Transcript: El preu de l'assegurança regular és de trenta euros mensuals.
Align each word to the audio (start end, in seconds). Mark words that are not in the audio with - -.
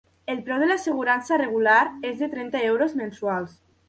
El 0.35 0.39
preu 0.45 0.61
de 0.61 0.69
l'assegurança 0.69 1.37
regular 1.41 1.75
és 2.13 2.17
de 2.23 2.31
trenta 2.31 2.63
euros 2.71 2.97
mensuals. 3.03 3.55